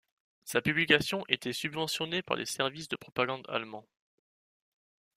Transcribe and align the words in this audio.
Sa 0.45 0.63
publication 0.63 1.23
était 1.29 1.53
subventionnée 1.53 2.23
par 2.23 2.35
les 2.35 2.47
services 2.47 2.87
de 2.89 2.95
propagande 2.95 3.45
allemands. 3.51 3.85